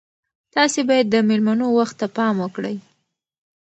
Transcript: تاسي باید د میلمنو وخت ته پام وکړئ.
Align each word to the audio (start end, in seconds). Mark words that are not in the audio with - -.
تاسي 0.53 0.81
باید 0.89 1.07
د 1.09 1.15
میلمنو 1.29 1.67
وخت 1.77 1.95
ته 2.01 2.07
پام 2.17 2.35
وکړئ. 2.43 2.75